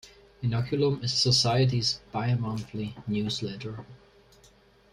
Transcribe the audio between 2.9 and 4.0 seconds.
newsletter.